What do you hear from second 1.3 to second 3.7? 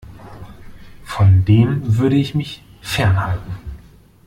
dem würde ich mich fernhalten.